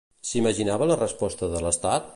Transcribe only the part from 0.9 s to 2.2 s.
la resposta de l'estat?